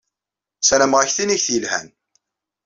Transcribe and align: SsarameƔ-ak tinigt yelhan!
SsarameƔ-ak 0.61 1.11
tinigt 1.15 1.47
yelhan! 1.53 1.87